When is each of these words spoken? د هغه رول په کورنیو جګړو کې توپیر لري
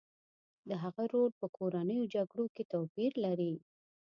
د 0.69 0.71
هغه 0.83 1.03
رول 1.13 1.31
په 1.39 1.47
کورنیو 1.57 2.09
جګړو 2.13 2.45
کې 2.55 2.63
توپیر 2.73 3.11
لري 3.25 3.53